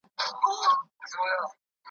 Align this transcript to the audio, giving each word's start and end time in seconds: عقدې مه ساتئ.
عقدې 0.23 0.71
مه 0.99 1.05
ساتئ. 1.11 1.49